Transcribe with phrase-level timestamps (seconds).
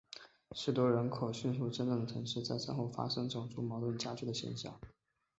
[0.55, 4.79] 许多人口迅速增长的城市在战后发生了种族矛盾加剧的现象。